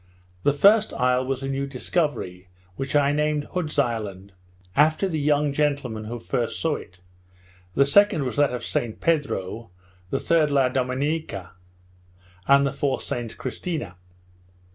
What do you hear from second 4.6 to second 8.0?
after the young gentleman who first saw it, the